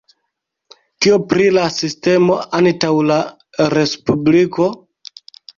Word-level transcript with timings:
Kio 1.05 1.19
pri 1.33 1.49
la 1.57 1.65
sistemo 1.75 2.37
antaŭ 2.61 2.91
la 3.13 3.19
respubliko? 3.77 4.71